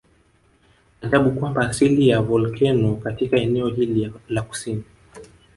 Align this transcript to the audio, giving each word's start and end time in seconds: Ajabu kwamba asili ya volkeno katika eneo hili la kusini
Ajabu 1.01 1.31
kwamba 1.31 1.67
asili 1.69 2.07
ya 2.09 2.21
volkeno 2.21 2.95
katika 2.95 3.37
eneo 3.37 3.67
hili 3.67 4.13
la 4.29 4.41
kusini 4.41 4.83